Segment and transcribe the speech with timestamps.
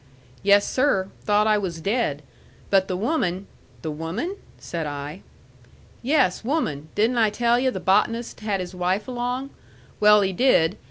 [0.41, 1.09] "Yes, sir.
[1.25, 2.23] Thought I was dead.
[2.71, 3.45] But the woman"
[3.83, 5.21] "The woman?" said I.
[6.01, 6.89] "Yes, woman.
[6.95, 9.51] Didn't I tell yu' the botanist had his wife along?
[9.99, 10.79] Well, he did.